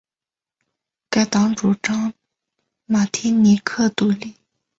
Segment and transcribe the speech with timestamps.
[1.11, 2.11] 该党主张
[2.87, 4.33] 马提尼克独立。